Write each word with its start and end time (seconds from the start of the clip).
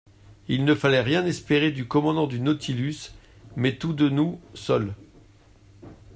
Il 0.47 0.65
ne 0.65 0.73
fallait 0.73 1.03
rien 1.03 1.23
espérer 1.27 1.69
du 1.69 1.87
commandant 1.87 2.25
du 2.25 2.39
Nautilus, 2.39 3.11
mais 3.55 3.77
tout 3.77 3.93
de 3.93 4.09
nous 4.09 4.39
seuls. 4.55 4.95